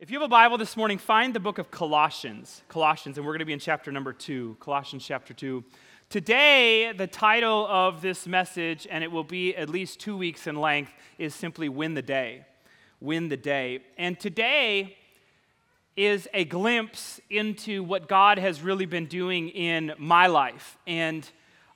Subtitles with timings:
[0.00, 2.62] If you have a Bible this morning, find the book of Colossians.
[2.68, 4.56] Colossians, and we're going to be in chapter number two.
[4.58, 5.62] Colossians chapter two.
[6.08, 10.56] Today, the title of this message, and it will be at least two weeks in
[10.56, 12.46] length, is simply Win the Day.
[12.98, 13.80] Win the Day.
[13.98, 14.96] And today
[15.98, 21.30] is a glimpse into what God has really been doing in my life and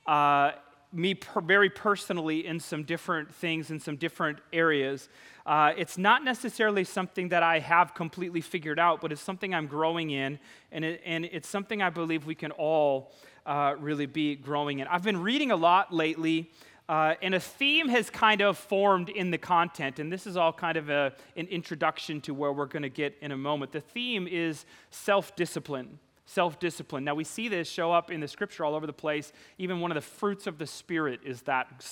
[0.07, 0.53] uh,
[0.91, 5.09] me per- very personally in some different things, in some different areas.
[5.45, 9.67] Uh, it's not necessarily something that I have completely figured out, but it's something I'm
[9.67, 10.39] growing in,
[10.71, 13.11] and, it, and it's something I believe we can all
[13.45, 14.87] uh, really be growing in.
[14.87, 16.51] I've been reading a lot lately,
[16.89, 20.51] uh, and a theme has kind of formed in the content, and this is all
[20.51, 23.71] kind of a, an introduction to where we're going to get in a moment.
[23.71, 27.03] The theme is self discipline self discipline.
[27.03, 29.31] Now, we see this show up in the scripture all over the place.
[29.57, 31.85] Even one of the fruits of the Spirit is that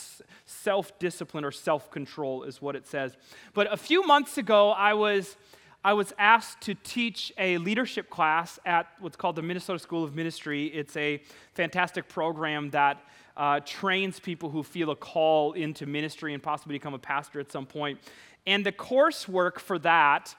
[0.46, 3.16] self discipline or self control, is what it says.
[3.54, 5.38] But a few months ago, I was.
[5.86, 10.16] I was asked to teach a leadership class at what's called the Minnesota School of
[10.16, 10.68] Ministry.
[10.68, 11.22] It's a
[11.56, 13.04] fantastic program that
[13.36, 17.52] uh, trains people who feel a call into ministry and possibly become a pastor at
[17.52, 18.00] some point.
[18.48, 20.34] And the coursework for that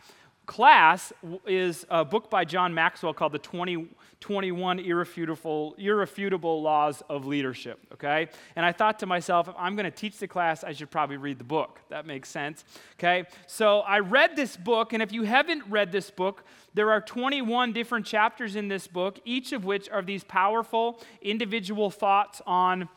[0.47, 1.13] class
[1.47, 3.89] is a book by John Maxwell called The 20,
[4.21, 7.79] 21 Irrefutable, Irrefutable Laws of Leadership.
[7.93, 8.29] Okay?
[8.57, 11.17] And I thought to myself, if I'm going to teach the class, I should probably
[11.17, 11.81] read the book.
[11.89, 12.65] That makes sense.
[12.99, 13.25] Okay?
[13.47, 17.73] So I read this book, and if you haven't read this book, there are 21
[17.73, 22.89] different chapters in this book, each of which are these powerful individual thoughts on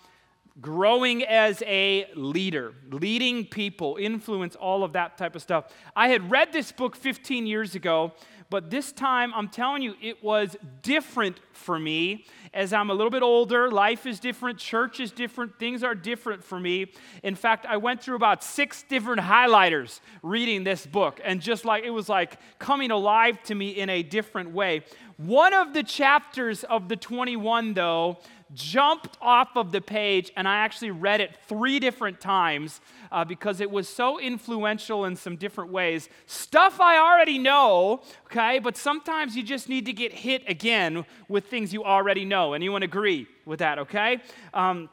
[0.61, 5.65] growing as a leader, leading people, influence, all of that type of stuff.
[5.95, 8.13] I had read this book 15 years ago,
[8.49, 12.25] but this time I'm telling you, it was different for me.
[12.53, 16.43] As I'm a little bit older, life is different, church is different, things are different
[16.43, 16.93] for me.
[17.23, 21.83] In fact, I went through about six different highlighters reading this book, and just like
[21.83, 24.83] it was like coming alive to me in a different way.
[25.17, 28.19] One of the chapters of the 21, though,
[28.53, 32.81] jumped off of the page, and I actually read it three different times
[33.11, 36.09] uh, because it was so influential in some different ways.
[36.25, 41.47] Stuff I already know, okay, but sometimes you just need to get hit again with
[41.47, 42.53] things you already know.
[42.53, 44.21] Anyone agree with that, okay?
[44.53, 44.89] Um,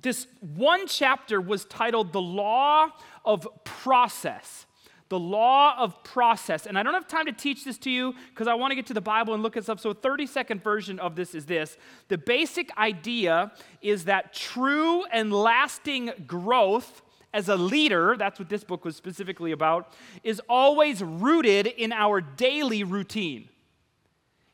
[0.00, 2.88] this one chapter was titled The Law
[3.24, 4.66] of Process
[5.10, 6.66] the law of process.
[6.66, 8.86] And I don't have time to teach this to you because I want to get
[8.86, 9.80] to the Bible and look at stuff.
[9.80, 11.76] So, a 30 second version of this is this
[12.08, 18.64] The basic idea is that true and lasting growth as a leader, that's what this
[18.64, 19.92] book was specifically about,
[20.24, 23.48] is always rooted in our daily routine,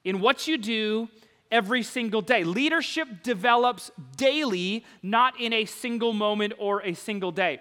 [0.04, 1.08] in what you do
[1.50, 2.44] every single day.
[2.44, 7.60] Leadership develops daily, not in a single moment or a single day.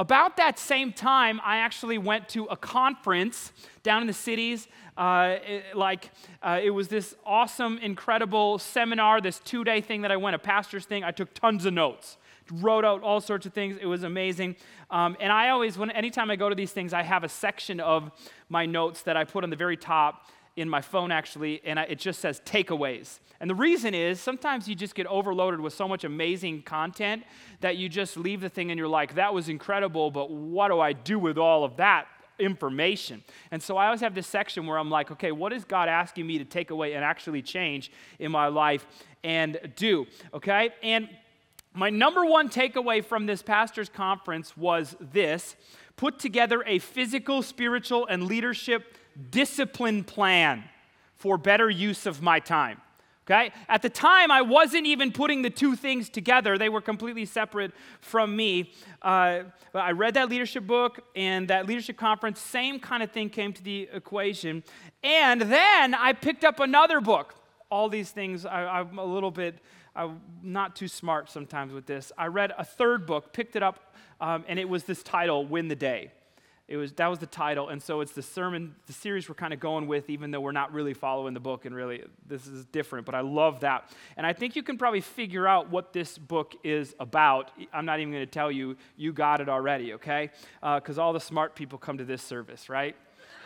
[0.00, 3.52] About that same time, I actually went to a conference
[3.82, 4.66] down in the cities.
[4.96, 6.10] Uh, it, like,
[6.42, 10.38] uh, it was this awesome, incredible seminar, this two day thing that I went, a
[10.38, 11.04] pastor's thing.
[11.04, 12.16] I took tons of notes,
[12.50, 13.76] wrote out all sorts of things.
[13.78, 14.56] It was amazing.
[14.90, 17.78] Um, and I always, when, anytime I go to these things, I have a section
[17.78, 18.10] of
[18.48, 20.24] my notes that I put on the very top
[20.56, 23.18] in my phone actually, and I, it just says takeaways.
[23.40, 27.24] And the reason is sometimes you just get overloaded with so much amazing content
[27.60, 30.80] that you just leave the thing and you're like, that was incredible, but what do
[30.80, 32.06] I do with all of that?
[32.38, 33.22] information.
[33.50, 36.26] And so I always have this section where I'm like, okay, what is God asking
[36.26, 38.86] me to take away and actually change in my life
[39.22, 40.06] and do?
[40.32, 40.70] Okay?
[40.82, 41.08] And
[41.74, 45.54] my number one takeaway from this pastor's conference was this
[45.96, 48.96] put together a physical, spiritual, and leadership
[49.30, 50.64] discipline plan
[51.16, 52.80] for better use of my time.
[53.30, 53.52] Okay?
[53.68, 56.58] At the time, I wasn't even putting the two things together.
[56.58, 58.72] They were completely separate from me.
[59.02, 63.52] Uh, I read that leadership book and that leadership conference, same kind of thing came
[63.52, 64.64] to the equation.
[65.04, 67.36] And then I picked up another book.
[67.70, 69.60] All these things, I, am a little bit,
[69.94, 72.10] I'm not too smart sometimes with this.
[72.18, 75.68] I read a third book, picked it up, um, and it was this title, Win
[75.68, 76.10] the Day.
[76.70, 79.52] It was, that was the title, and so it's the sermon, the series we're kind
[79.52, 82.64] of going with, even though we're not really following the book, and really this is
[82.66, 83.90] different, but I love that.
[84.16, 87.50] And I think you can probably figure out what this book is about.
[87.72, 90.30] I'm not even going to tell you, you got it already, okay?
[90.62, 92.94] Because uh, all the smart people come to this service, right?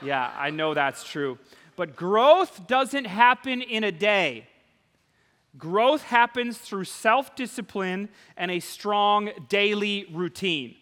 [0.03, 1.39] Yeah, I know that's true.
[1.77, 4.49] But growth doesn't happen in a day.
[5.57, 10.75] Growth happens through self discipline and a strong daily routine.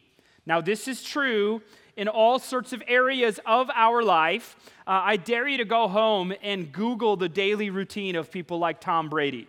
[0.44, 1.62] Now, this is true
[1.97, 4.56] in all sorts of areas of our life.
[4.87, 8.81] Uh, I dare you to go home and Google the daily routine of people like
[8.81, 9.47] Tom Brady.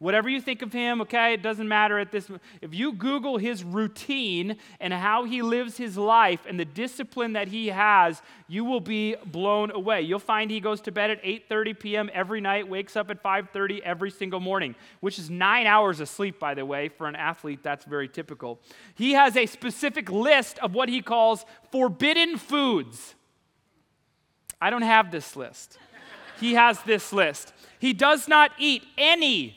[0.00, 2.30] Whatever you think of him, okay, it doesn't matter at this.
[2.62, 7.48] If you Google his routine and how he lives his life and the discipline that
[7.48, 10.02] he has, you will be blown away.
[10.02, 12.10] You'll find he goes to bed at 8:30 p.m.
[12.14, 16.38] every night, wakes up at 5:30 every single morning, which is nine hours of sleep,
[16.38, 16.88] by the way.
[16.88, 18.60] For an athlete, that's very typical.
[18.94, 23.16] He has a specific list of what he calls forbidden foods.
[24.60, 25.76] I don't have this list.
[26.38, 27.52] he has this list.
[27.80, 29.56] He does not eat any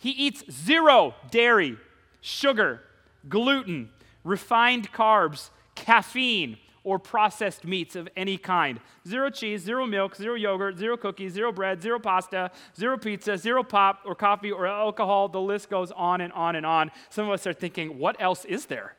[0.00, 1.76] he eats zero dairy,
[2.22, 2.80] sugar,
[3.28, 3.90] gluten,
[4.24, 8.80] refined carbs, caffeine, or processed meats of any kind.
[9.06, 13.62] Zero cheese, zero milk, zero yogurt, zero cookies, zero bread, zero pasta, zero pizza, zero
[13.62, 15.28] pop or coffee or alcohol.
[15.28, 16.90] The list goes on and on and on.
[17.10, 18.94] Some of us are thinking, what else is there?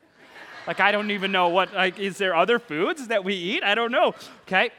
[0.68, 3.64] like, I don't even know what, like, is there other foods that we eat?
[3.64, 4.14] I don't know.
[4.42, 4.70] Okay?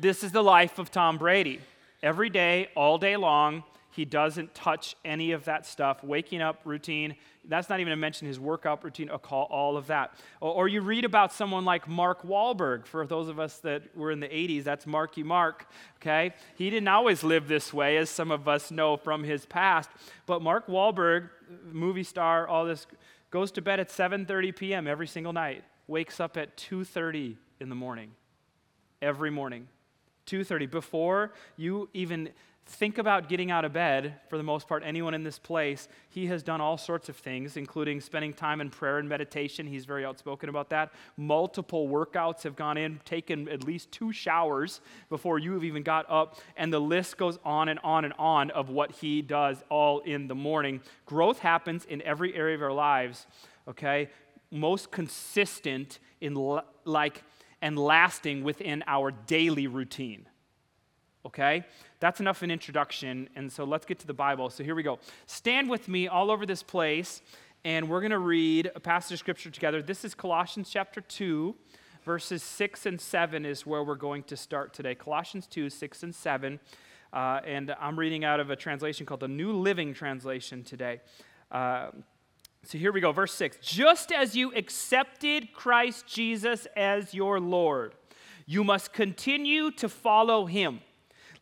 [0.00, 1.60] This is the life of Tom Brady.
[2.04, 6.04] Every day, all day long, he doesn't touch any of that stuff.
[6.04, 10.14] Waking up routine, that's not even to mention his workout routine, all of that.
[10.40, 12.86] Or, you read about someone like Mark Wahlberg.
[12.86, 15.66] For those of us that were in the 80s, that's Marky Mark,
[15.96, 16.34] okay?
[16.56, 19.90] He didn't always live this way, as some of us know from his past.
[20.26, 21.30] But Mark Wahlberg,
[21.72, 22.86] movie star, all this,
[23.30, 24.86] goes to bed at 7.30 p.m.
[24.86, 28.12] every single night, wakes up at 2.30 in the morning,
[29.02, 29.66] every morning.
[30.26, 32.28] 2.30, before you even
[32.70, 36.26] think about getting out of bed, for the most part, anyone in this place, he
[36.28, 39.66] has done all sorts of things, including spending time in prayer and meditation.
[39.66, 40.92] He's very outspoken about that.
[41.16, 46.06] Multiple workouts have gone in, taken at least two showers before you have even got
[46.08, 49.98] up, and the list goes on and on and on of what he does all
[50.00, 50.80] in the morning.
[51.06, 53.26] Growth happens in every area of our lives,
[53.68, 54.08] okay?
[54.50, 56.34] Most consistent in
[56.84, 57.24] like
[57.60, 60.26] and lasting within our daily routine.
[61.26, 61.64] Okay?
[62.00, 64.48] That's enough an introduction, and so let's get to the Bible.
[64.48, 64.98] So here we go.
[65.26, 67.20] Stand with me all over this place,
[67.62, 69.82] and we're going to read a passage of Scripture together.
[69.82, 71.54] This is Colossians chapter 2,
[72.06, 74.94] verses 6 and 7 is where we're going to start today.
[74.94, 76.58] Colossians 2, 6 and 7.
[77.12, 81.02] Uh, and I'm reading out of a translation called the New Living Translation today.
[81.50, 81.90] Uh,
[82.64, 83.58] so here we go, verse 6.
[83.60, 87.94] Just as you accepted Christ Jesus as your Lord,
[88.46, 90.80] you must continue to follow him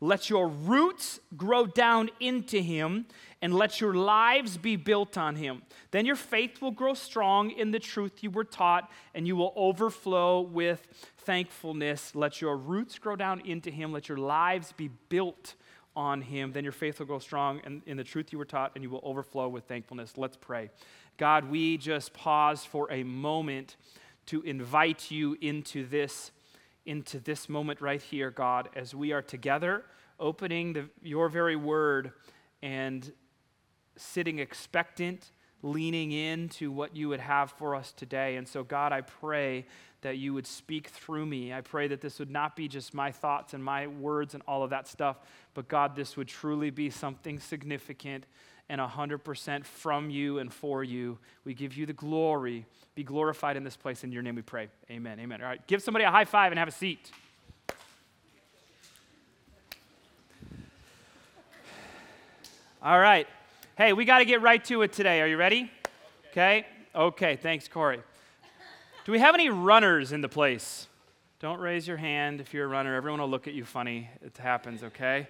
[0.00, 3.06] let your roots grow down into him
[3.42, 5.62] and let your lives be built on him.
[5.90, 9.52] Then your faith will grow strong in the truth you were taught, and you will
[9.56, 10.86] overflow with
[11.18, 12.14] thankfulness.
[12.14, 13.92] Let your roots grow down into him.
[13.92, 15.54] Let your lives be built
[15.96, 16.52] on him.
[16.52, 18.90] Then your faith will grow strong in, in the truth you were taught, and you
[18.90, 20.12] will overflow with thankfulness.
[20.16, 20.70] Let's pray.
[21.16, 23.76] God, we just pause for a moment
[24.26, 26.30] to invite you into this
[26.88, 29.84] into this moment right here, God, as we are together
[30.18, 32.12] opening the, your very word
[32.62, 33.12] and
[33.96, 35.30] sitting expectant,
[35.62, 38.36] leaning in to what you would have for us today.
[38.36, 39.66] And so, God, I pray
[40.00, 41.52] that you would speak through me.
[41.52, 44.62] I pray that this would not be just my thoughts and my words and all
[44.62, 45.18] of that stuff,
[45.54, 48.24] but God, this would truly be something significant
[48.68, 51.18] and 100% from you and for you.
[51.44, 52.66] We give you the glory.
[52.94, 54.04] Be glorified in this place.
[54.04, 54.68] In your name we pray.
[54.90, 55.18] Amen.
[55.20, 55.40] Amen.
[55.40, 57.10] All right, give somebody a high five and have a seat.
[62.80, 63.26] All right.
[63.76, 65.20] Hey, we got to get right to it today.
[65.20, 65.70] Are you ready?
[66.30, 66.64] Okay.
[66.94, 67.36] Okay.
[67.36, 68.00] Thanks, Corey.
[69.04, 70.86] Do we have any runners in the place?
[71.40, 72.94] Don't raise your hand if you're a runner.
[72.94, 74.10] Everyone will look at you funny.
[74.22, 75.28] It happens, okay?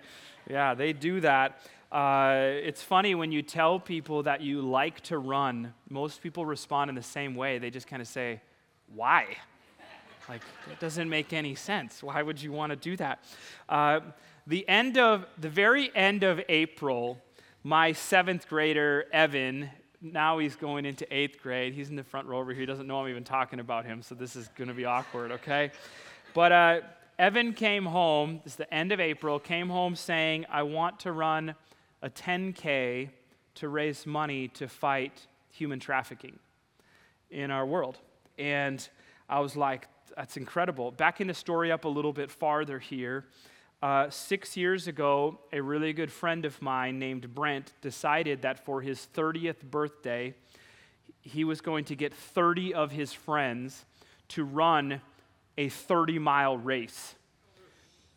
[0.49, 1.61] Yeah, they do that.
[1.91, 6.91] Uh, it's funny when you tell people that you like to run, most people respond
[6.91, 7.59] in the same way.
[7.59, 8.43] They just kind of say,
[8.95, 9.37] Why?
[10.29, 12.03] Like, it doesn't make any sense.
[12.03, 13.25] Why would you want to do that?
[13.67, 14.01] Uh,
[14.47, 17.19] the end of, the very end of April,
[17.63, 19.71] my seventh grader, Evan,
[20.03, 21.73] now he's going into eighth grade.
[21.73, 22.61] He's in the front row over here.
[22.61, 25.33] He doesn't know I'm even talking about him, so this is going to be awkward,
[25.33, 25.71] okay?
[26.35, 26.81] But uh,
[27.19, 31.55] Evan came home, is the end of April, came home saying, I want to run
[32.03, 33.11] a 10K
[33.57, 36.39] to raise money to fight human trafficking
[37.31, 37.99] in our world.
[38.39, 38.87] And
[39.29, 40.91] I was like, that's incredible.
[40.91, 43.27] Backing the story up a little bit farther here,
[43.81, 48.81] uh, six years ago, a really good friend of mine named Brent decided that for
[48.81, 50.35] his 30th birthday,
[51.21, 53.85] he was going to get 30 of his friends
[54.29, 55.01] to run
[55.57, 57.15] a 30 mile race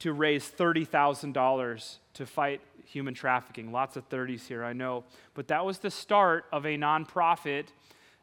[0.02, 3.72] to raise $30,000 to fight human trafficking.
[3.72, 5.04] Lots of 30s here, I know.
[5.34, 7.68] But that was the start of a nonprofit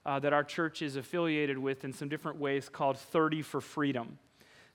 [0.06, 4.18] uh, that our church is affiliated with in some different ways called 30 for Freedom.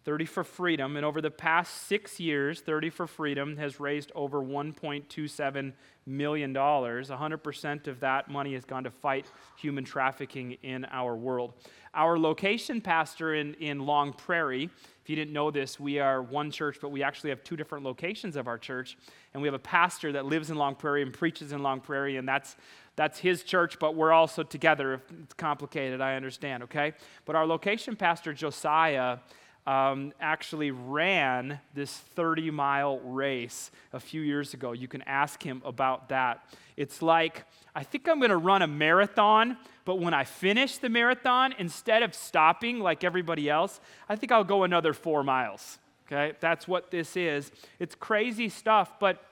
[0.05, 0.97] 30 for Freedom.
[0.97, 5.73] And over the past six years, 30 for Freedom has raised over $1.27
[6.05, 6.53] million.
[6.53, 9.25] 100% of that money has gone to fight
[9.57, 11.53] human trafficking in our world.
[11.93, 14.69] Our location pastor in, in Long Prairie,
[15.03, 17.85] if you didn't know this, we are one church, but we actually have two different
[17.85, 18.97] locations of our church.
[19.33, 22.17] And we have a pastor that lives in Long Prairie and preaches in Long Prairie,
[22.17, 22.55] and that's
[22.95, 25.01] that's his church, but we're also together.
[25.23, 26.93] It's complicated, I understand, okay?
[27.25, 29.17] But our location pastor, Josiah,
[29.65, 34.73] um, actually ran this 30 mile race a few years ago.
[34.73, 36.45] You can ask him about that.
[36.75, 40.89] It's like, I think I'm going to run a marathon, but when I finish the
[40.89, 43.79] marathon, instead of stopping like everybody else,
[44.09, 45.79] I think I'll go another four miles.
[46.05, 46.35] Okay?
[46.39, 47.51] That's what this is.
[47.79, 49.23] It's crazy stuff, but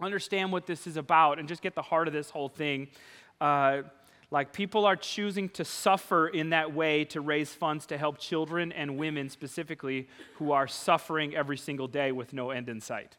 [0.00, 2.88] understand what this is about and just get the heart of this whole thing.
[3.40, 3.82] Uh,
[4.34, 8.72] like people are choosing to suffer in that way to raise funds to help children
[8.72, 13.16] and women specifically who are suffering every single day with no end in sight.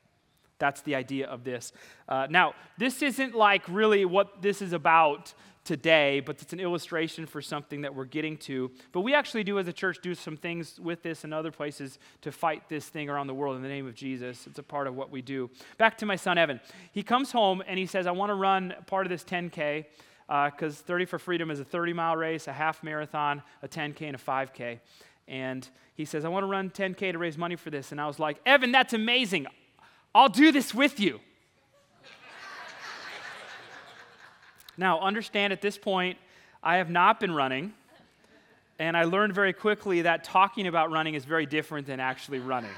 [0.60, 1.72] That's the idea of this.
[2.10, 7.26] Uh, now, this isn't like really what this is about today, but it's an illustration
[7.26, 8.70] for something that we're getting to.
[8.92, 11.98] But we actually do, as a church, do some things with this and other places
[12.24, 14.48] to fight this thing around the world in the name of Jesus.
[14.48, 15.50] It's a part of what we do.
[15.78, 16.60] Back to my son, Evan.
[16.92, 19.86] He comes home and he says, I want to run part of this 10K
[20.28, 24.02] because uh, 30 for Freedom is a 30 mile race, a half marathon, a 10K,
[24.02, 24.80] and a 5K.
[25.28, 27.92] And he says, I want to run 10K to raise money for this.
[27.92, 29.48] And I was like, Evan, that's amazing.
[30.14, 31.20] I'll do this with you.
[34.78, 36.18] now, understand at this point,
[36.64, 37.74] I have not been running.
[38.78, 42.72] And I learned very quickly that talking about running is very different than actually running.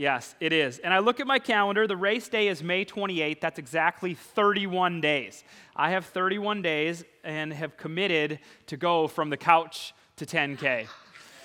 [0.00, 0.78] Yes, it is.
[0.78, 1.86] And I look at my calendar.
[1.86, 3.38] The race day is May 28th.
[3.38, 5.44] That's exactly 31 days.
[5.76, 8.38] I have 31 days and have committed
[8.68, 10.86] to go from the couch to 10K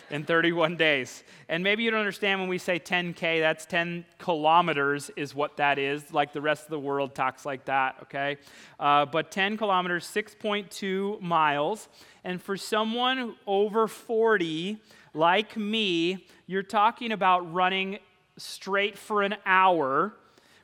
[0.09, 1.25] in 31 days.
[1.49, 5.77] And maybe you don't understand when we say 10K, that's 10 kilometers, is what that
[5.77, 6.13] is.
[6.13, 8.37] Like the rest of the world talks like that, okay?
[8.79, 11.89] Uh, but 10 kilometers, 6.2 miles.
[12.23, 14.81] And for someone over 40,
[15.13, 17.99] like me, you're talking about running
[18.37, 20.13] straight for an hour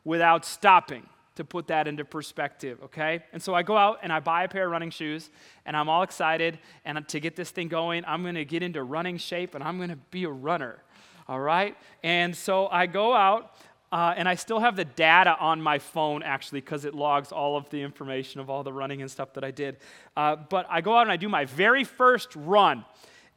[0.04, 3.24] without stopping to put that into perspective, okay?
[3.32, 5.30] And so I go out and I buy a pair of running shoes
[5.66, 8.84] and I'm all excited and to get this thing going, I'm going to get into
[8.84, 10.84] running shape and I'm going to be a runner.
[11.28, 11.78] All right?
[12.04, 13.56] And so I go out
[13.94, 17.56] uh, and I still have the data on my phone actually because it logs all
[17.56, 19.78] of the information of all the running and stuff that I did.
[20.18, 22.86] Uh, but I go out and I do my very first run.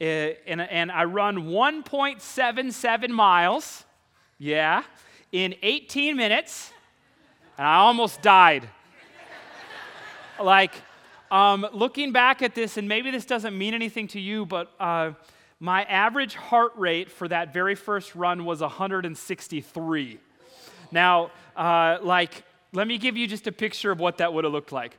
[0.00, 0.04] Uh,
[0.46, 3.84] and, and I run 1.77 miles
[4.44, 4.82] yeah.
[5.32, 6.70] In 18 minutes,
[7.56, 8.68] and I almost died.
[10.38, 10.74] like,
[11.30, 15.12] um, looking back at this, and maybe this doesn't mean anything to you, but uh,
[15.60, 20.18] my average heart rate for that very first run was 163.
[20.92, 24.52] Now, uh, like, let me give you just a picture of what that would have
[24.52, 24.98] looked like.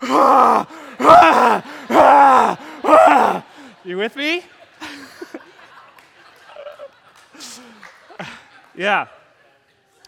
[3.84, 4.44] you with me?
[8.76, 9.06] Yeah.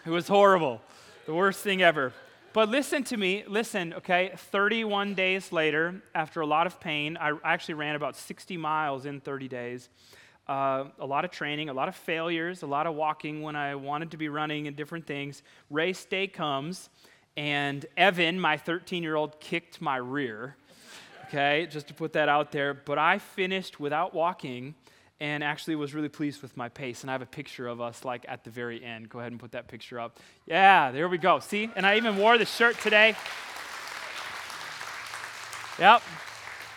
[0.05, 0.79] It was horrible.
[1.25, 2.13] The worst thing ever.
[2.53, 4.31] But listen to me, listen, okay?
[4.35, 9.21] 31 days later, after a lot of pain, I actually ran about 60 miles in
[9.21, 9.89] 30 days.
[10.47, 13.73] Uh, a lot of training, a lot of failures, a lot of walking when I
[13.73, 15.41] wanted to be running and different things.
[15.71, 16.89] Race day comes,
[17.35, 20.55] and Evan, my 13 year old, kicked my rear.
[21.27, 22.75] Okay, just to put that out there.
[22.75, 24.75] But I finished without walking
[25.21, 27.01] and actually was really pleased with my pace.
[27.01, 29.09] And I have a picture of us like at the very end.
[29.09, 30.19] Go ahead and put that picture up.
[30.45, 31.39] Yeah, there we go.
[31.39, 31.69] See?
[31.75, 33.15] And I even wore the shirt today.
[35.77, 36.01] Yep.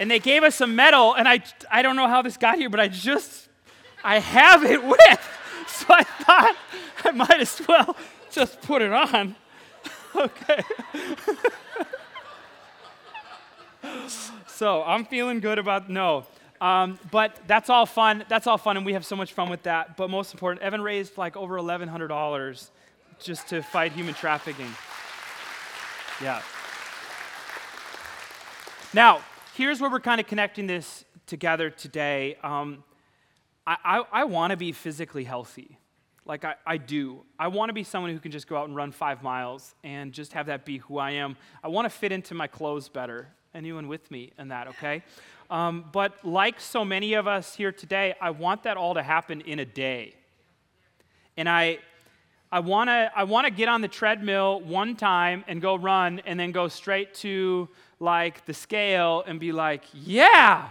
[0.01, 2.69] And they gave us a medal, and I, I don't know how this got here,
[2.69, 3.49] but I just,
[4.03, 5.29] I have it with.
[5.69, 6.57] So I thought
[7.05, 7.97] I might as well
[8.31, 9.37] just put it on.
[10.17, 10.63] okay.
[14.47, 16.27] so I'm feeling good about, no.
[16.63, 18.25] Um, but that's all fun.
[18.29, 19.97] That's all fun, and we have so much fun with that.
[19.97, 22.71] But most important, Evan raised like over $1,100
[23.19, 24.71] just to fight human trafficking.
[26.23, 26.41] Yeah.
[28.95, 29.23] Now,
[29.57, 32.37] here's where we're kind of connecting this together today.
[32.45, 32.85] Um,
[33.67, 35.79] I, I, I want to be physically healthy.
[36.25, 37.23] Like I, I do.
[37.41, 40.13] I want to be someone who can just go out and run five miles and
[40.13, 41.37] just have that be who I am.
[41.65, 43.27] I want to fit into my clothes better.
[43.53, 45.03] Anyone with me in that, okay?
[45.53, 49.43] Um, but like so many of us here today, I want that all to happen
[49.43, 50.15] in a day.
[51.37, 51.79] And I,
[52.51, 56.41] I want to I wanna get on the treadmill one time and go run and
[56.41, 57.69] then go straight to
[58.01, 60.71] like the scale and be like, yeah,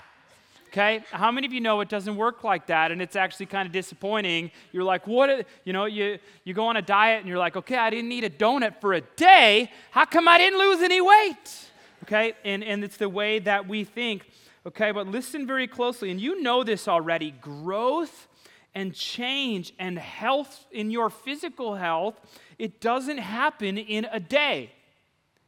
[0.70, 1.04] Okay?
[1.12, 3.74] How many of you know it doesn't work like that and it's actually kind of
[3.74, 4.52] disappointing?
[4.72, 5.46] You're like, what?
[5.66, 8.24] You know, you, you go on a diet and you're like, okay, I didn't eat
[8.24, 9.70] a donut for a day.
[9.92, 11.70] How come I didn't lose any weight?
[12.04, 12.34] Okay?
[12.46, 14.26] And, and it's the way that we think.
[14.66, 14.92] Okay?
[14.92, 16.12] But listen very closely.
[16.12, 17.32] And you know this already.
[17.32, 18.28] Growth
[18.74, 22.20] and change and health in your physical health,
[22.58, 24.72] it doesn't happen in a day.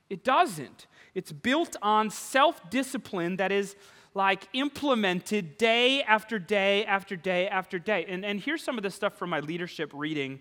[0.10, 0.88] It doesn't.
[1.15, 3.75] It's built on self discipline that is
[4.13, 8.05] like implemented day after day after day after day.
[8.08, 10.39] And, and here's some of the stuff from my leadership reading.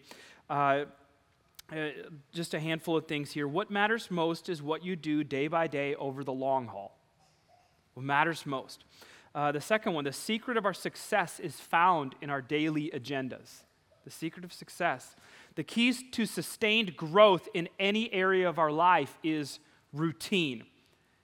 [0.51, 0.85] Uh,
[1.71, 1.89] uh,
[2.33, 3.49] just a handful of things here.
[3.49, 6.99] What matters most is what you do day by day over the long haul.
[7.95, 8.85] What matters most.
[9.35, 13.65] Uh, the second one, the secret of our success is found in our daily agendas.
[14.05, 15.15] The secret of success.
[15.55, 19.59] The keys to sustained growth in any area of our life is
[19.93, 20.65] routine.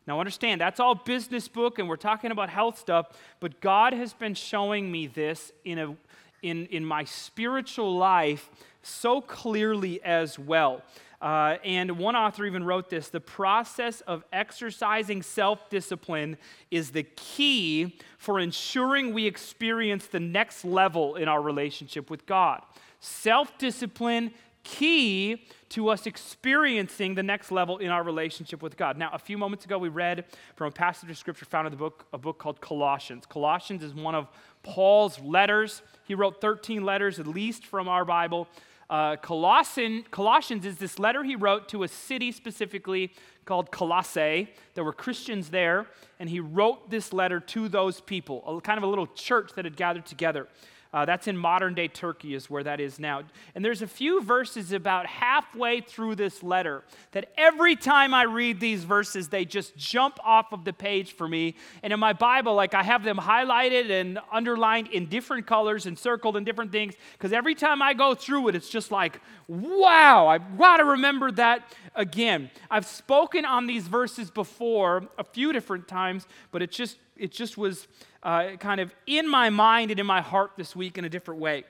[0.06, 3.08] Now, understand, that's all business book, and we're talking about health stuff,
[3.40, 5.96] but God has been showing me this in, a,
[6.42, 8.48] in, in my spiritual life
[8.82, 10.82] so clearly as well.
[11.20, 16.36] Uh, and one author even wrote this the process of exercising self discipline
[16.70, 22.62] is the key for ensuring we experience the next level in our relationship with God.
[23.00, 24.32] Self discipline
[24.62, 28.96] key to us experiencing the next level in our relationship with God.
[28.96, 30.24] Now, a few moments ago, we read
[30.56, 33.24] from a passage of scripture found in the book, a book called Colossians.
[33.26, 34.28] Colossians is one of
[34.62, 35.82] Paul's letters.
[36.04, 38.48] He wrote 13 letters, at least from our Bible.
[38.90, 43.12] Uh, Colossian, Colossians is this letter he wrote to a city specifically
[43.44, 44.48] called Colossae.
[44.74, 45.86] There were Christians there,
[46.18, 49.64] and he wrote this letter to those people, a, kind of a little church that
[49.64, 50.48] had gathered together.
[50.92, 53.22] Uh, that's in modern day Turkey, is where that is now.
[53.54, 58.58] And there's a few verses about halfway through this letter that every time I read
[58.58, 61.56] these verses, they just jump off of the page for me.
[61.82, 65.98] And in my Bible, like I have them highlighted and underlined in different colors and
[65.98, 70.26] circled in different things, because every time I go through it, it's just like, wow,
[70.28, 72.50] I've got to remember that again.
[72.70, 77.58] I've spoken on these verses before a few different times, but it's just it just
[77.58, 77.88] was
[78.22, 81.40] uh, kind of in my mind and in my heart this week in a different
[81.40, 81.64] way.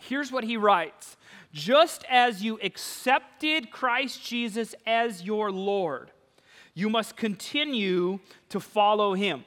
[0.00, 1.16] Here's what he writes
[1.52, 6.10] Just as you accepted Christ Jesus as your Lord,
[6.74, 9.44] you must continue to follow him.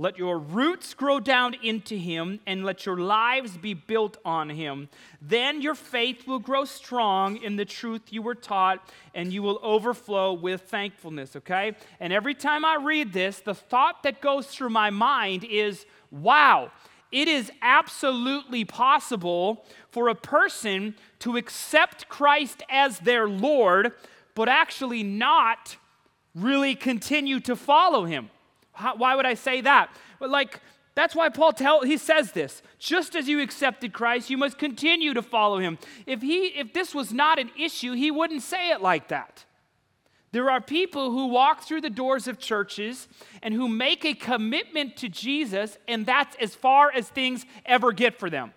[0.00, 4.88] Let your roots grow down into him and let your lives be built on him.
[5.20, 8.82] Then your faith will grow strong in the truth you were taught
[9.14, 11.76] and you will overflow with thankfulness, okay?
[12.00, 16.72] And every time I read this, the thought that goes through my mind is wow,
[17.12, 23.92] it is absolutely possible for a person to accept Christ as their Lord,
[24.34, 25.76] but actually not
[26.34, 28.30] really continue to follow him.
[28.80, 29.90] How, why would I say that?
[30.18, 30.60] But like,
[30.94, 32.62] that's why Paul tell he says this.
[32.78, 35.78] Just as you accepted Christ, you must continue to follow him.
[36.06, 39.44] If he if this was not an issue, he wouldn't say it like that.
[40.32, 43.08] There are people who walk through the doors of churches
[43.42, 48.18] and who make a commitment to Jesus, and that's as far as things ever get
[48.18, 48.52] for them.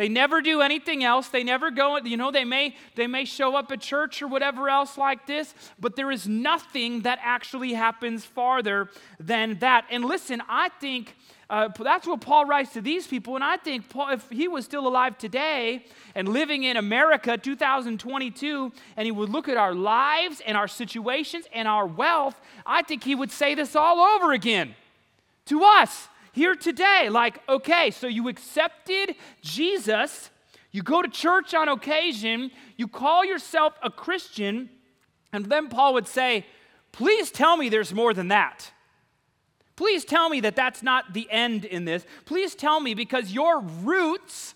[0.00, 1.28] They never do anything else.
[1.28, 4.70] They never go, you know, they may they may show up at church or whatever
[4.70, 9.84] else like this, but there is nothing that actually happens farther than that.
[9.90, 11.14] And listen, I think
[11.50, 13.34] uh, that's what Paul writes to these people.
[13.34, 15.84] And I think Paul, if he was still alive today
[16.14, 21.44] and living in America 2022, and he would look at our lives and our situations
[21.52, 24.74] and our wealth, I think he would say this all over again
[25.44, 27.08] to us here today.
[27.10, 30.30] Like, okay, so you accepted Jesus,
[30.72, 34.70] you go to church on occasion, you call yourself a Christian,
[35.32, 36.46] and then Paul would say,
[36.92, 38.72] Please tell me there's more than that.
[39.76, 42.04] Please tell me that that's not the end in this.
[42.24, 44.54] Please tell me because your roots,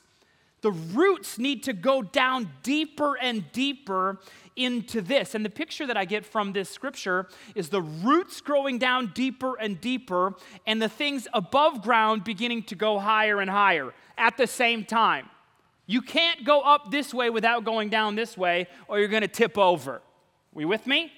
[0.61, 4.19] the roots need to go down deeper and deeper
[4.57, 5.35] into this.
[5.35, 9.57] And the picture that I get from this scripture is the roots growing down deeper
[9.59, 10.35] and deeper,
[10.67, 15.29] and the things above ground beginning to go higher and higher at the same time.
[15.87, 19.29] You can't go up this way without going down this way, or you're going to
[19.29, 19.97] tip over.
[19.97, 20.03] Are
[20.55, 21.13] we with me?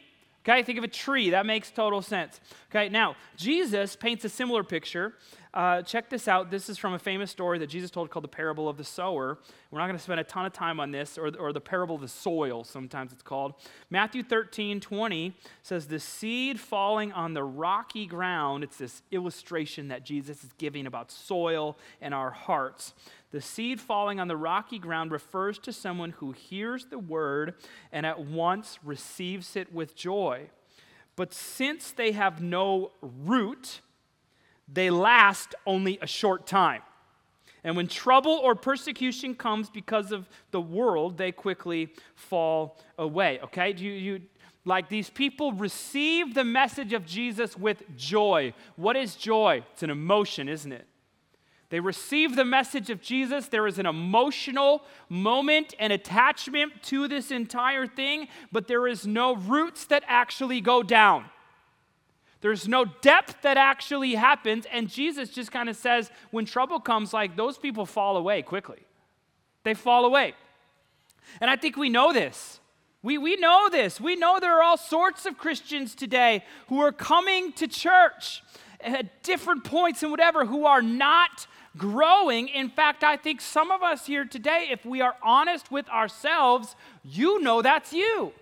[0.48, 1.30] Okay, think of a tree.
[1.30, 2.40] That makes total sense.
[2.70, 5.14] Okay, now, Jesus paints a similar picture
[5.56, 6.50] uh, check this out.
[6.50, 9.38] This is from a famous story that Jesus told called the parable of the sower.
[9.70, 11.94] We're not going to spend a ton of time on this, or, or the parable
[11.94, 13.54] of the soil, sometimes it's called.
[13.88, 20.04] Matthew 13, 20 says, The seed falling on the rocky ground, it's this illustration that
[20.04, 22.92] Jesus is giving about soil and our hearts.
[23.30, 27.54] The seed falling on the rocky ground refers to someone who hears the word
[27.92, 30.50] and at once receives it with joy.
[31.16, 33.80] But since they have no root,
[34.68, 36.82] they last only a short time.
[37.64, 43.40] And when trouble or persecution comes because of the world, they quickly fall away.
[43.42, 43.72] Okay?
[43.72, 44.20] Do you, you
[44.66, 48.52] like these people receive the message of Jesus with joy.
[48.74, 49.62] What is joy?
[49.72, 50.86] It's an emotion, isn't it?
[51.70, 53.48] They receive the message of Jesus.
[53.48, 59.36] There is an emotional moment and attachment to this entire thing, but there is no
[59.36, 61.24] roots that actually go down.
[62.40, 64.66] There's no depth that actually happens.
[64.70, 68.78] And Jesus just kind of says, when trouble comes, like those people fall away quickly.
[69.64, 70.34] They fall away.
[71.40, 72.60] And I think we know this.
[73.02, 74.00] We, we know this.
[74.00, 78.42] We know there are all sorts of Christians today who are coming to church
[78.80, 81.46] at different points and whatever who are not
[81.76, 82.48] growing.
[82.48, 86.74] In fact, I think some of us here today, if we are honest with ourselves,
[87.04, 88.32] you know that's you.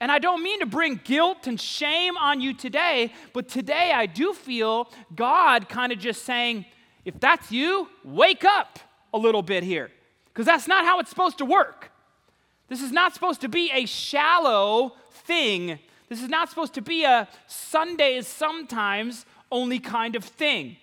[0.00, 4.06] And I don't mean to bring guilt and shame on you today, but today I
[4.06, 6.64] do feel God kind of just saying,
[7.04, 8.78] if that's you, wake up
[9.12, 9.90] a little bit here.
[10.32, 11.92] Because that's not how it's supposed to work.
[12.68, 15.78] This is not supposed to be a shallow thing.
[16.08, 20.76] This is not supposed to be a Sundays sometimes only kind of thing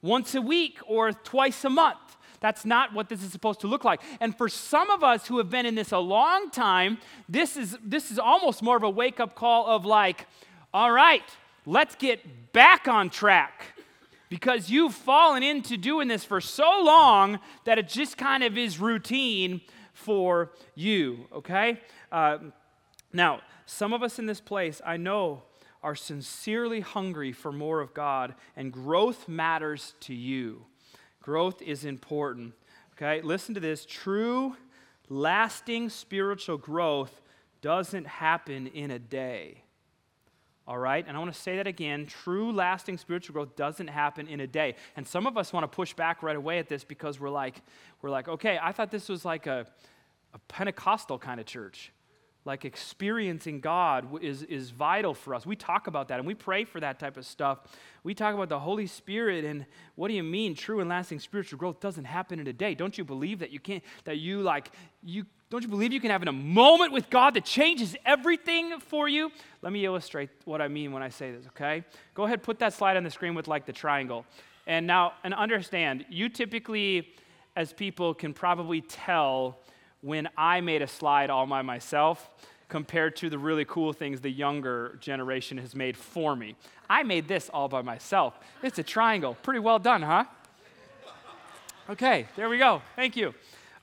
[0.00, 2.07] once a week or twice a month.
[2.40, 4.00] That's not what this is supposed to look like.
[4.20, 6.98] And for some of us who have been in this a long time,
[7.28, 10.26] this is, this is almost more of a wake up call of like,
[10.72, 11.24] all right,
[11.66, 13.74] let's get back on track.
[14.28, 18.78] Because you've fallen into doing this for so long that it just kind of is
[18.78, 19.62] routine
[19.94, 21.80] for you, okay?
[22.12, 22.38] Uh,
[23.12, 25.42] now, some of us in this place, I know,
[25.82, 30.64] are sincerely hungry for more of God, and growth matters to you.
[31.28, 32.54] Growth is important.
[32.94, 33.84] Okay, listen to this.
[33.84, 34.56] True,
[35.10, 37.20] lasting spiritual growth
[37.60, 39.62] doesn't happen in a day.
[40.66, 41.04] All right?
[41.06, 42.06] And I want to say that again.
[42.06, 44.76] True, lasting spiritual growth doesn't happen in a day.
[44.96, 47.60] And some of us want to push back right away at this because we're like,
[48.00, 49.66] we're like, okay, I thought this was like a,
[50.32, 51.92] a Pentecostal kind of church
[52.48, 55.46] like experiencing God is, is vital for us.
[55.46, 57.58] We talk about that and we pray for that type of stuff.
[58.02, 61.58] We talk about the Holy Spirit and what do you mean true and lasting spiritual
[61.58, 62.74] growth doesn't happen in a day?
[62.74, 64.72] Don't you believe that you can't, that you like,
[65.04, 68.80] you, don't you believe you can have in a moment with God that changes everything
[68.80, 69.30] for you?
[69.60, 71.84] Let me illustrate what I mean when I say this, okay?
[72.14, 74.24] Go ahead, put that slide on the screen with like the triangle.
[74.66, 77.12] And now, and understand, you typically,
[77.56, 79.58] as people, can probably tell
[80.00, 82.30] when I made a slide all by myself
[82.68, 86.54] compared to the really cool things the younger generation has made for me.
[86.88, 88.38] I made this all by myself.
[88.62, 89.36] It's a triangle.
[89.42, 90.24] Pretty well done, huh?
[91.90, 92.82] Okay, there we go.
[92.96, 93.34] Thank you.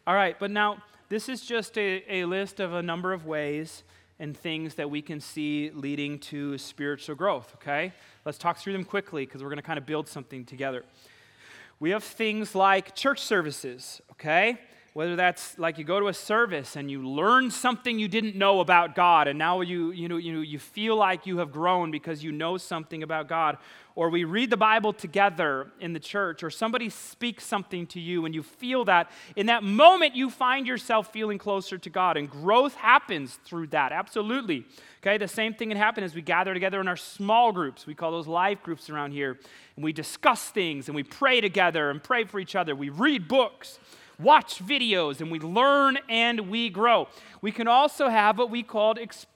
[0.05, 0.77] All right, but now
[1.09, 3.83] this is just a, a list of a number of ways
[4.19, 7.91] and things that we can see leading to spiritual growth, okay?
[8.23, 10.83] Let's talk through them quickly because we're going to kind of build something together.
[11.79, 14.59] We have things like church services, okay?
[14.95, 18.61] Whether that's like you go to a service and you learn something you didn't know
[18.61, 22.23] about God, and now you, you, know, you, you feel like you have grown because
[22.23, 23.57] you know something about God,
[23.95, 28.23] or we read the Bible together in the church, or somebody speaks something to you
[28.23, 32.29] and you feel that, in that moment you find yourself feeling closer to God, and
[32.29, 34.65] growth happens through that, absolutely.
[35.03, 37.85] Okay, the same thing can happen as we gather together in our small groups.
[37.85, 39.37] We call those life groups around here,
[39.75, 42.73] and we discuss things and we pray together and pray for each other.
[42.77, 43.77] We read books
[44.19, 47.07] watch videos, and we learn and we grow.
[47.41, 48.95] We can also have what we call,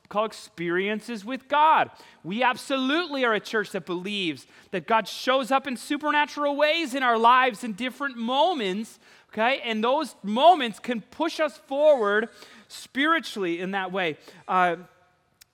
[0.09, 1.91] call experiences with God.
[2.23, 7.03] We absolutely are a church that believes that God shows up in supernatural ways in
[7.03, 8.99] our lives in different moments,
[9.31, 9.61] okay?
[9.63, 12.29] And those moments can push us forward
[12.67, 14.17] spiritually in that way.
[14.47, 14.77] Uh,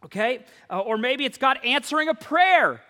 [0.05, 0.45] okay?
[0.69, 2.81] Uh, or maybe it's God answering a prayer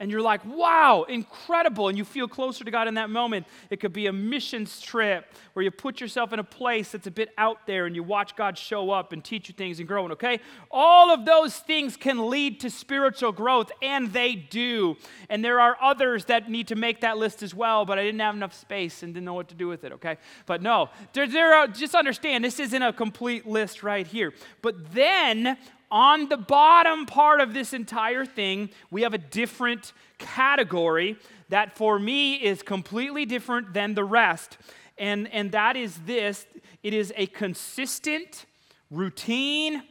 [0.00, 3.46] and you're like, wow, incredible, and you feel closer to God in that moment.
[3.70, 7.10] It could be a missions trip where you put yourself in a place that's a
[7.10, 10.12] bit out there and you watch God show up and teach you things and growing,
[10.12, 10.40] okay?
[10.70, 14.96] All of those things can lead to spiritual growth, and they do.
[15.30, 18.20] And there are others that need to make that list as well, but I didn't
[18.20, 20.18] have enough space and didn't know what to do with it, okay?
[20.46, 24.32] But no, there, there are, just understand, this isn't a complete list right here.
[24.60, 25.56] But then
[25.94, 31.16] on the bottom part of this entire thing, we have a different category
[31.50, 34.58] that for me is completely different than the rest.
[34.98, 36.46] And, and that is this
[36.82, 38.44] it is a consistent,
[38.90, 39.84] routine,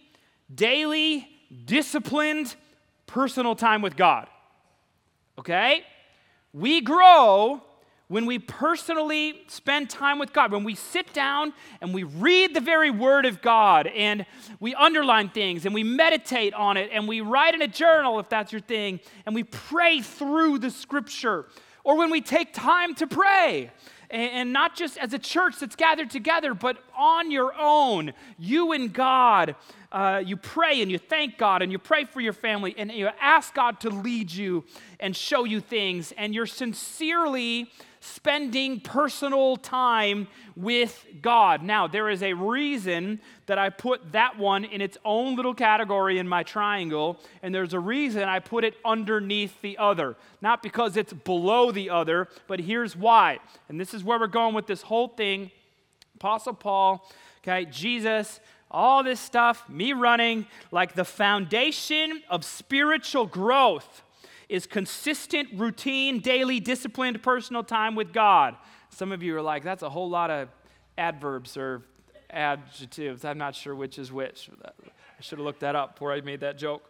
[0.54, 1.30] daily,
[1.63, 2.54] disciplined,
[3.08, 4.28] personal time with God.
[5.39, 5.86] Okay?
[6.52, 7.63] We grow
[8.13, 12.62] when we personally spend time with God, when we sit down and we read the
[12.62, 14.28] very Word of God and
[14.60, 18.30] we underline things and we meditate on it and we write in a journal if
[18.30, 21.47] that's your thing and we pray through the Scripture,
[21.84, 23.71] or when we take time to pray
[24.12, 28.93] and, not just as a church that's gathered together, but on your own, you and
[28.93, 29.56] God.
[29.91, 33.10] Uh, you pray and you thank God and you pray for your family and you
[33.19, 34.63] ask God to lead you
[34.99, 37.71] and show you things, and you're sincerely
[38.04, 41.63] spending personal time with God.
[41.63, 46.20] Now, there is a reason that I put that one in its own little category
[46.20, 50.18] in my triangle, and there's a reason I put it underneath the other.
[50.42, 53.39] Not because it's below the other, but here's why.
[53.70, 55.50] And this is where we're going with this whole thing.
[56.16, 57.10] Apostle Paul,
[57.42, 64.02] okay, Jesus, all this stuff, me running, like the foundation of spiritual growth
[64.54, 68.56] is consistent, routine, daily, disciplined personal time with God.
[68.92, 70.48] Some of you are like, that's a whole lot of
[70.96, 71.82] adverbs or
[72.30, 73.26] adjectives.
[73.26, 74.52] I'm not sure which is which.
[74.63, 74.70] I
[75.22, 76.84] should have looked that up before I made that joke.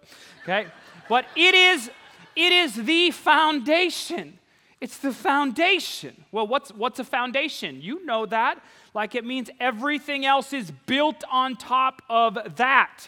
[0.43, 0.67] Okay?
[1.07, 1.89] But it is
[2.35, 4.39] it is the foundation.
[4.81, 6.25] It's the foundation.
[6.33, 7.81] Well, what's what's a foundation?
[7.81, 8.61] You know that.
[8.93, 13.07] Like it means everything else is built on top of that.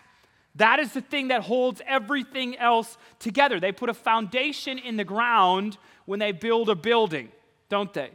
[0.56, 3.60] That is the thing that holds everything else together.
[3.60, 7.30] They put a foundation in the ground when they build a building,
[7.70, 8.12] don't they?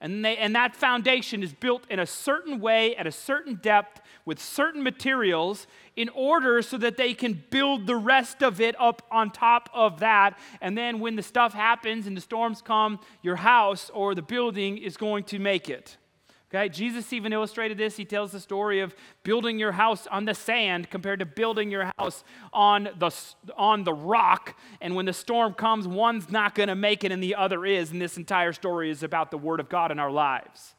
[0.00, 4.00] And, they, and that foundation is built in a certain way, at a certain depth,
[4.24, 9.06] with certain materials, in order so that they can build the rest of it up
[9.12, 10.36] on top of that.
[10.60, 14.76] And then when the stuff happens and the storms come, your house or the building
[14.76, 15.96] is going to make it.
[16.54, 17.96] Okay, Jesus even illustrated this.
[17.96, 21.90] He tells the story of building your house on the sand compared to building your
[21.96, 23.10] house on the,
[23.56, 24.54] on the rock.
[24.82, 27.90] And when the storm comes, one's not going to make it and the other is.
[27.90, 30.74] And this entire story is about the Word of God in our lives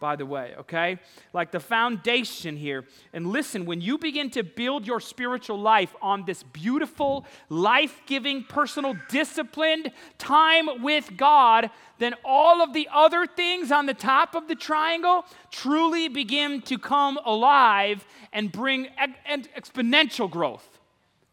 [0.00, 0.98] by the way, okay?
[1.32, 2.84] Like the foundation here.
[3.12, 8.44] And listen, when you begin to build your spiritual life on this beautiful, life giving,
[8.44, 14.48] personal, disciplined time with God, then all of the other things on the top of
[14.48, 18.88] the triangle truly begin to come alive and bring
[19.28, 20.78] exponential growth,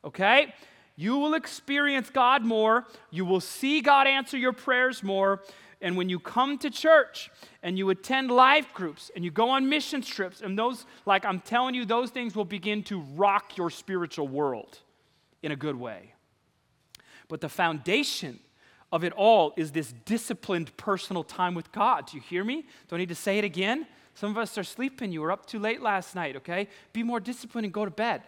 [0.04, 0.54] okay?
[0.98, 2.86] You will experience God more.
[3.12, 5.42] You will see God answer your prayers more.
[5.86, 7.30] And when you come to church
[7.62, 11.40] and you attend life groups and you go on mission trips, and those, like I'm
[11.40, 14.80] telling you, those things will begin to rock your spiritual world
[15.44, 16.16] in a good way.
[17.28, 18.40] But the foundation
[18.92, 22.08] of it all is this disciplined personal time with God.
[22.08, 22.66] Do you hear me?
[22.88, 23.86] Don't need to say it again?
[24.16, 25.12] Some of us are sleeping.
[25.12, 26.68] You were up too late last night, okay?
[26.94, 28.24] Be more disciplined and go to bed.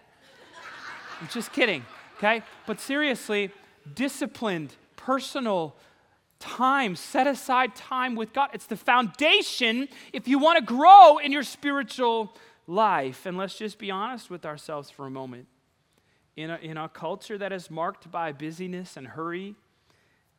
[1.19, 1.83] I'm just kidding,
[2.19, 2.43] okay?
[2.67, 3.49] But seriously,
[3.95, 5.75] disciplined, personal
[6.39, 8.49] time, set aside time with God.
[8.53, 12.35] It's the foundation if you want to grow in your spiritual
[12.67, 13.25] life.
[13.25, 15.47] And let's just be honest with ourselves for a moment.
[16.35, 19.55] In a, in a culture that is marked by busyness and hurry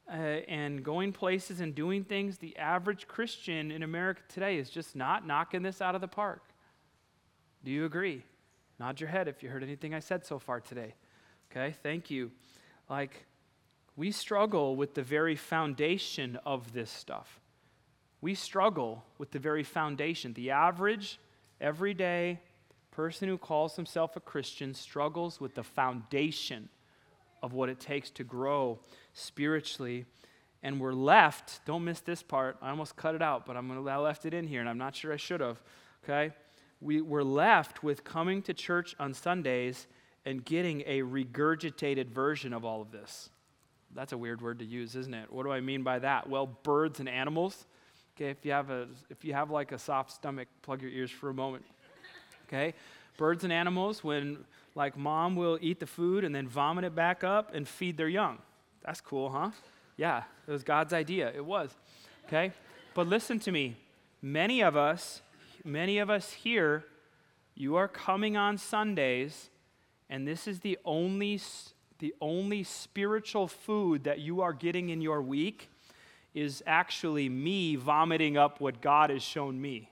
[0.08, 4.94] uh, and going places and doing things, the average Christian in America today is just
[4.94, 6.42] not knocking this out of the park.
[7.64, 8.22] Do you agree?
[8.78, 10.94] Nod your head if you heard anything I said so far today.
[11.50, 12.30] Okay, thank you.
[12.88, 13.26] Like,
[13.98, 17.40] we struggle with the very foundation of this stuff.
[18.20, 20.34] We struggle with the very foundation.
[20.34, 21.18] The average,
[21.60, 22.38] everyday
[22.92, 26.68] person who calls himself a Christian struggles with the foundation
[27.42, 28.78] of what it takes to grow
[29.14, 30.06] spiritually.
[30.62, 32.56] And we're left, don't miss this part.
[32.62, 34.78] I almost cut it out, but I'm gonna, I left it in here, and I'm
[34.78, 35.60] not sure I should have.
[36.04, 36.32] Okay?
[36.80, 39.88] We, we're left with coming to church on Sundays
[40.24, 43.30] and getting a regurgitated version of all of this.
[43.94, 45.32] That's a weird word to use, isn't it?
[45.32, 46.28] What do I mean by that?
[46.28, 47.66] Well, birds and animals.
[48.16, 51.10] Okay, if you have a if you have like a soft stomach, plug your ears
[51.10, 51.64] for a moment.
[52.46, 52.74] Okay?
[53.16, 57.24] Birds and animals when like mom will eat the food and then vomit it back
[57.24, 58.38] up and feed their young.
[58.84, 59.50] That's cool, huh?
[59.96, 61.32] Yeah, it was God's idea.
[61.34, 61.70] It was.
[62.26, 62.52] Okay?
[62.94, 63.76] But listen to me.
[64.22, 65.22] Many of us,
[65.64, 66.84] many of us here,
[67.54, 69.50] you are coming on Sundays
[70.10, 71.38] and this is the only
[71.98, 75.70] the only spiritual food that you are getting in your week
[76.34, 79.90] is actually me vomiting up what God has shown me.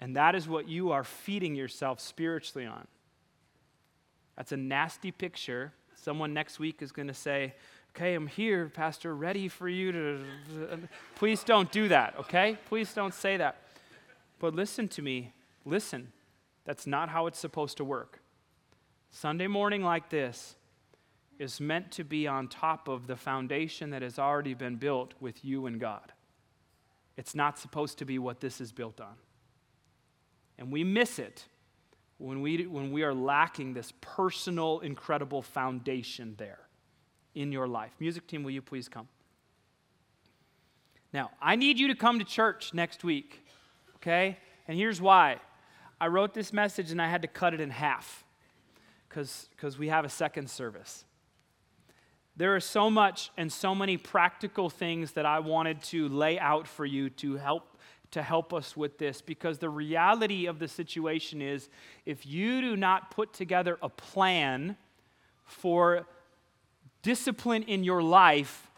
[0.00, 2.86] And that is what you are feeding yourself spiritually on.
[4.36, 5.72] That's a nasty picture.
[5.94, 7.54] Someone next week is going to say,
[7.90, 10.20] Okay, I'm here, Pastor, ready for you to.
[11.16, 12.56] Please don't do that, okay?
[12.68, 13.62] Please don't say that.
[14.38, 15.32] But listen to me.
[15.64, 16.12] Listen.
[16.64, 18.19] That's not how it's supposed to work.
[19.10, 20.56] Sunday morning like this,
[21.40, 25.42] is meant to be on top of the foundation that has already been built with
[25.42, 26.12] you and God.
[27.16, 29.14] It's not supposed to be what this is built on.
[30.58, 31.46] And we miss it
[32.18, 36.60] when we, when we are lacking this personal, incredible foundation there
[37.34, 37.92] in your life.
[37.98, 39.08] Music team, will you please come?
[41.14, 43.46] Now, I need you to come to church next week,
[43.96, 44.36] okay?
[44.68, 45.38] And here's why.
[45.98, 48.24] I wrote this message and I had to cut it in half
[49.10, 51.04] because we have a second service.
[52.36, 56.66] There is so much and so many practical things that I wanted to lay out
[56.66, 57.66] for you to help
[58.12, 61.68] to help us with this because the reality of the situation is
[62.04, 64.76] if you do not put together a plan
[65.44, 66.06] for
[67.02, 68.68] discipline in your life,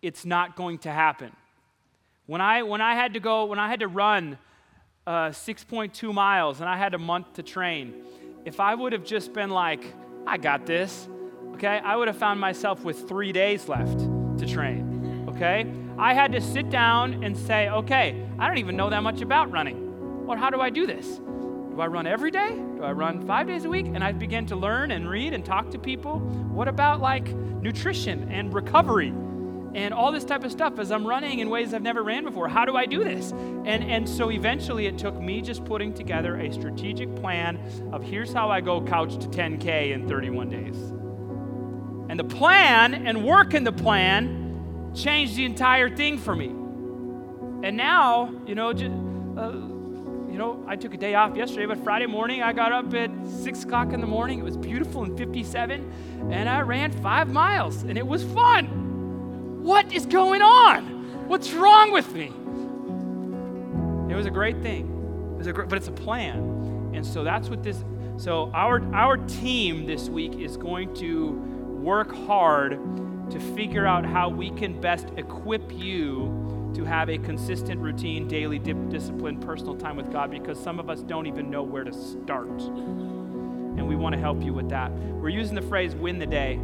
[0.00, 1.32] it's not going to happen.
[2.26, 4.38] When I, when I had to go, when I had to run
[5.06, 7.94] uh, 6.2 miles and I had a month to train,
[8.48, 9.84] if I would have just been like,
[10.26, 11.06] I got this,
[11.52, 13.98] okay, I would have found myself with three days left
[14.38, 15.70] to train, okay?
[15.98, 19.50] I had to sit down and say, okay, I don't even know that much about
[19.50, 20.24] running.
[20.26, 21.18] Well, how do I do this?
[21.18, 22.48] Do I run every day?
[22.76, 23.84] Do I run five days a week?
[23.84, 26.18] And I began to learn and read and talk to people.
[26.18, 29.12] What about like nutrition and recovery?
[29.74, 32.48] And all this type of stuff as I'm running in ways I've never ran before.
[32.48, 33.32] How do I do this?
[33.32, 37.58] And, and so eventually it took me just putting together a strategic plan
[37.92, 40.76] of here's how I go couch to 10K in 31 days.
[42.10, 46.46] And the plan and work in the plan changed the entire thing for me.
[47.66, 48.90] And now, you know, just,
[49.36, 49.52] uh,
[50.30, 53.10] you know, I took a day off yesterday, but Friday morning I got up at
[53.26, 54.38] six o'clock in the morning.
[54.38, 58.87] It was beautiful in 57, and I ran five miles, and it was fun.
[59.62, 61.28] What is going on?
[61.28, 62.32] What's wrong with me?
[64.12, 64.86] It was a great thing.
[65.34, 66.92] It was a great, but it's a plan.
[66.94, 67.84] And so that's what this
[68.16, 71.32] so our our team this week is going to
[71.80, 72.72] work hard
[73.30, 78.58] to figure out how we can best equip you to have a consistent routine, daily
[78.58, 81.92] dip, discipline, personal time with God because some of us don't even know where to
[81.92, 82.48] start.
[82.60, 84.90] And we want to help you with that.
[84.92, 86.58] We're using the phrase win the day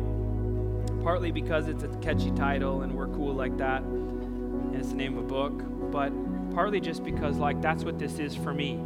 [1.05, 5.19] partly because it's a catchy title and we're cool like that, and it's the name
[5.19, 5.53] of a book,
[5.93, 6.11] but
[6.55, 8.81] partly just because, like, that's what this is for me.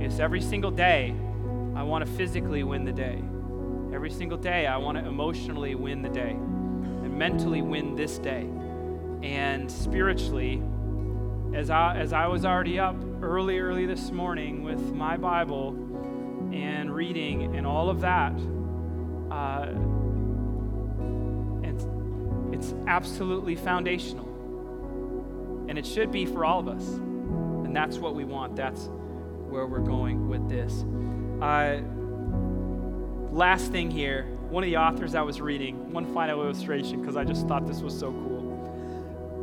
[0.00, 1.14] It's every single day
[1.74, 3.22] I want to physically win the day.
[3.92, 8.46] Every single day I want to emotionally win the day and mentally win this day.
[9.22, 10.62] And spiritually,
[11.54, 15.70] as I, as I was already up early, early this morning with my Bible
[16.52, 18.32] and reading and all of that,
[19.30, 19.72] uh,
[22.54, 24.26] it's absolutely foundational.
[25.68, 26.86] And it should be for all of us.
[26.86, 28.54] And that's what we want.
[28.54, 28.88] That's
[29.48, 30.84] where we're going with this.
[31.42, 31.80] Uh,
[33.32, 37.24] last thing here one of the authors I was reading, one final illustration, because I
[37.24, 38.42] just thought this was so cool.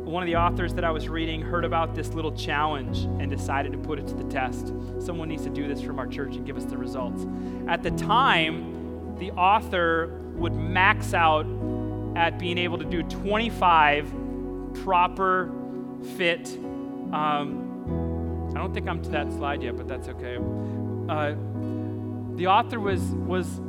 [0.06, 3.72] One of the authors that I was reading heard about this little challenge and decided
[3.72, 4.72] to put it to the test.
[5.00, 7.26] Someone needs to do this from our church and give us the results.
[7.68, 11.44] At the time, the author would max out
[12.16, 14.12] at being able to do 25
[14.82, 15.50] proper
[16.16, 16.48] fit.
[17.12, 20.36] Um, I don't think I'm to that slide yet, but that's okay.
[21.08, 21.34] Uh,
[22.36, 23.60] the author was was.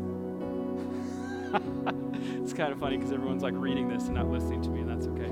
[2.41, 4.89] it's kind of funny because everyone's like reading this and not listening to me, and
[4.89, 5.29] that's okay.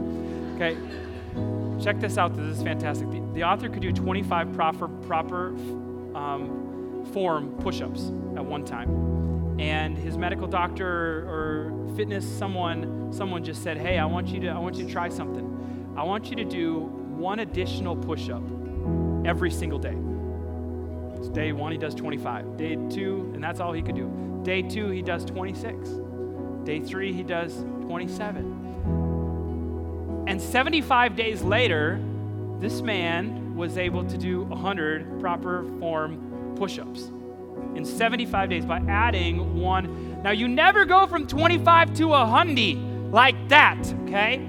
[0.55, 2.35] Okay, check this out.
[2.35, 3.09] This is fantastic.
[3.09, 5.49] The, the author could do 25 proper proper
[6.15, 8.89] um, form push-ups at one time,
[9.61, 10.87] and his medical doctor
[11.29, 14.91] or fitness someone someone just said, "Hey, I want you to I want you to
[14.91, 15.93] try something.
[15.95, 16.79] I want you to do
[17.15, 18.41] one additional push-up
[19.23, 19.95] every single day."
[21.15, 22.57] It's day 1 he does 25.
[22.57, 24.09] Day 2 and that's all he could do.
[24.41, 25.89] Day 2 he does 26.
[26.63, 28.57] Day 3 he does 27.
[30.27, 31.99] And 75 days later,
[32.59, 37.11] this man was able to do 100 proper form push-ups
[37.75, 40.21] in 75 days by adding one.
[40.23, 44.47] Now, you never go from 25 to a hundy like that, okay?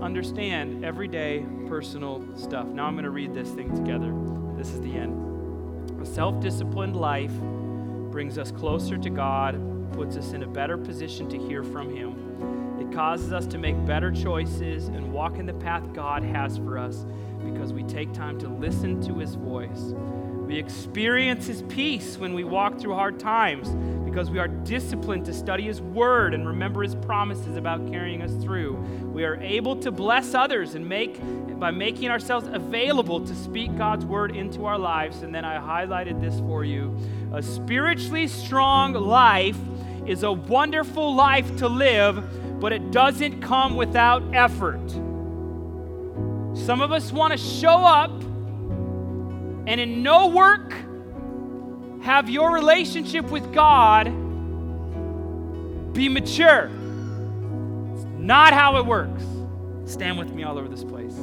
[0.00, 2.66] Understand everyday personal stuff.
[2.66, 4.14] Now, I'm going to read this thing together.
[4.56, 6.00] This is the end.
[6.00, 7.32] A self disciplined life
[8.10, 9.60] brings us closer to God,
[9.92, 12.80] puts us in a better position to hear from Him.
[12.80, 16.78] It causes us to make better choices and walk in the path God has for
[16.78, 17.04] us
[17.44, 19.94] because we take time to listen to His voice.
[20.46, 23.68] We experience His peace when we walk through hard times
[24.04, 28.32] because we are disciplined to study His Word and remember His promises about carrying us
[28.44, 28.74] through.
[29.12, 31.18] We are able to bless others and make
[31.58, 35.22] by making ourselves available to speak God's Word into our lives.
[35.22, 36.96] And then I highlighted this for you.
[37.32, 39.58] A spiritually strong life
[40.06, 44.90] is a wonderful life to live, but it doesn't come without effort.
[46.54, 48.12] Some of us want to show up
[49.66, 50.74] and in no work
[52.02, 54.04] have your relationship with God
[55.94, 56.70] be mature.
[57.94, 59.22] It's not how it works.
[59.86, 61.16] Stand with me all over this place.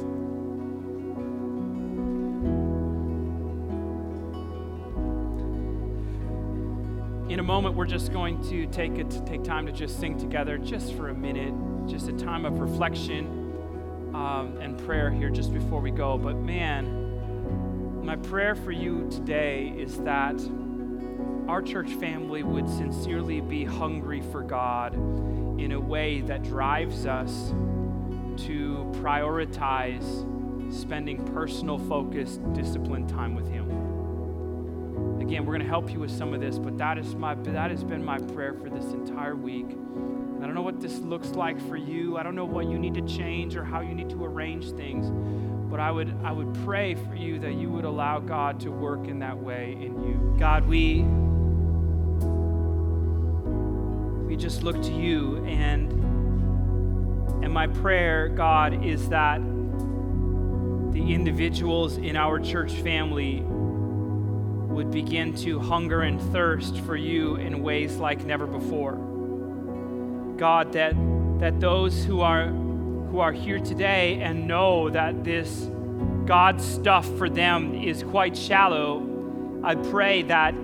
[7.28, 10.58] In a moment, we're just going to take it take time to just sing together,
[10.58, 11.54] just for a minute,
[11.86, 13.26] just a time of reflection
[14.14, 16.18] um, and prayer here just before we go.
[16.18, 17.01] But man,
[18.02, 20.40] my prayer for you today is that
[21.48, 24.94] our church family would sincerely be hungry for God
[25.60, 27.50] in a way that drives us
[28.44, 30.28] to prioritize
[30.72, 33.70] spending personal, focused, disciplined time with Him.
[35.20, 37.70] Again, we're going to help you with some of this, but that is my that
[37.70, 39.66] has been my prayer for this entire week.
[39.70, 42.18] I don't know what this looks like for you.
[42.18, 45.06] I don't know what you need to change or how you need to arrange things.
[45.72, 49.08] But I would I would pray for you that you would allow God to work
[49.08, 50.36] in that way in you.
[50.38, 51.02] God, we
[54.26, 55.90] we just look to you and
[57.42, 59.40] and my prayer god is that
[60.92, 67.62] the individuals in our church family would begin to hunger and thirst for you in
[67.62, 68.96] ways like never before
[70.36, 70.94] god that
[71.38, 72.52] that those who are
[73.12, 75.68] who are here today and know that this
[76.24, 79.06] god stuff for them is quite shallow
[79.62, 80.54] i pray that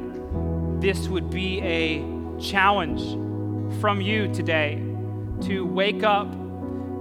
[0.81, 2.03] this would be a
[2.41, 3.03] challenge
[3.83, 4.83] from you today
[5.43, 6.38] to wake up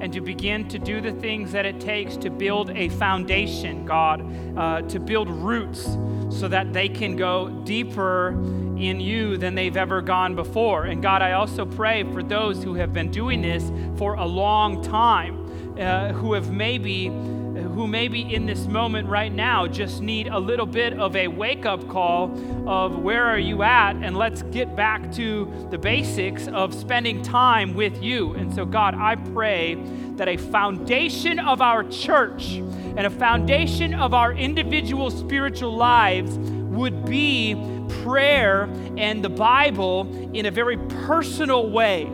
[0.01, 4.57] and to begin to do the things that it takes to build a foundation, God,
[4.57, 5.97] uh, to build roots
[6.29, 8.29] so that they can go deeper
[8.77, 10.85] in you than they've ever gone before.
[10.85, 14.83] And God, I also pray for those who have been doing this for a long
[14.83, 17.09] time, uh, who have maybe
[17.77, 21.63] who maybe in this moment right now just need a little bit of a wake
[21.63, 22.31] up call
[22.67, 27.75] of where are you at, and let's get back to the basics of spending time
[27.75, 28.33] with you.
[28.33, 29.75] And so, God, I pray
[30.15, 37.05] that a foundation of our church and a foundation of our individual spiritual lives would
[37.05, 37.55] be
[38.01, 38.63] prayer
[38.97, 42.05] and the Bible in a very personal way.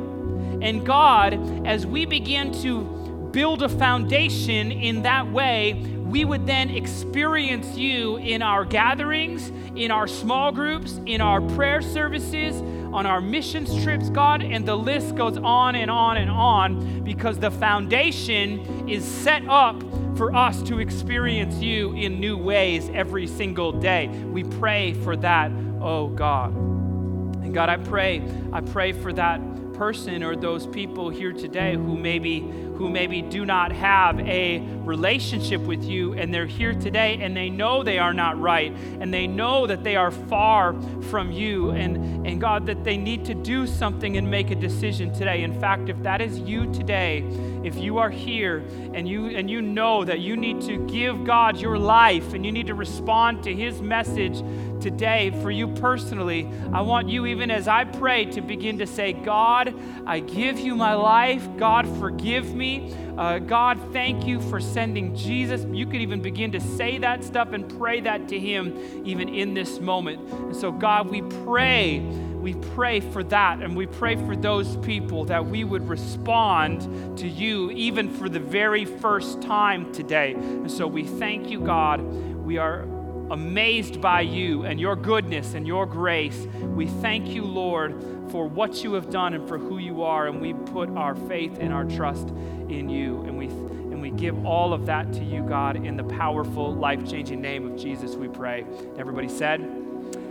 [0.61, 3.02] And God, as we begin to
[3.33, 5.73] build a foundation in that way,
[6.13, 11.81] we would then experience you in our gatherings, in our small groups, in our prayer
[11.81, 12.61] services,
[12.93, 17.39] on our missions trips, God, and the list goes on and on and on because
[17.39, 19.81] the foundation is set up
[20.15, 24.07] for us to experience you in new ways every single day.
[24.07, 26.53] We pray for that, oh God.
[26.53, 28.21] And God, I pray,
[28.51, 29.41] I pray for that
[29.83, 32.39] person or those people here today who maybe
[32.77, 37.49] who maybe do not have a relationship with you and they're here today and they
[37.49, 40.73] know they are not right and they know that they are far
[41.03, 45.13] from you and, and God, that they need to do something and make a decision
[45.13, 45.43] today.
[45.43, 47.23] In fact, if that is you today,
[47.63, 48.57] if you are here
[48.93, 52.51] and you and you know that you need to give God your life and you
[52.51, 54.41] need to respond to his message
[54.83, 59.13] today for you personally, I want you, even as I pray, to begin to say,
[59.13, 59.73] God,
[60.05, 61.47] I give you my life.
[61.57, 62.93] God, forgive me.
[63.17, 65.65] Uh, God, thank you for sending Jesus.
[65.71, 69.53] You could even begin to say that stuff and pray that to Him even in
[69.53, 70.19] this moment.
[70.31, 71.99] And so, God, we pray
[72.43, 77.25] we pray for that and we pray for those people that we would respond to
[77.25, 80.33] you even for the very first time today.
[80.33, 82.01] And so we thank you, God.
[82.01, 82.85] We are
[83.33, 86.47] amazed by you and your goodness and your grace.
[86.61, 87.93] We thank you, Lord,
[88.29, 90.27] for what you have done and for who you are.
[90.27, 93.21] And we put our faith and our trust in you.
[93.23, 97.09] And we, and we give all of that to you, God, in the powerful, life
[97.09, 98.65] changing name of Jesus, we pray.
[98.97, 99.61] Everybody said,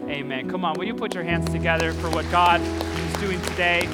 [0.09, 0.48] Amen.
[0.48, 3.88] Come on, will you put your hands together for what God is doing today?